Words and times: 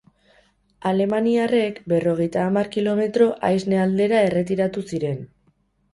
Alemaniarrek 0.91 1.77
berrogeita 1.93 2.45
hamar 2.47 2.71
kilometro 2.77 3.29
Aisne 3.51 3.81
aldera 3.85 4.27
erretiratu 4.31 4.85
ziren. 4.93 5.25